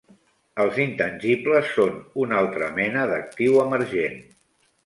Els 0.63 0.77
intangibles 0.85 1.69
són 1.75 2.01
una 2.23 2.39
altra 2.41 2.71
mena 2.81 3.07
d'actiu 3.13 3.63
emergent. 3.69 4.19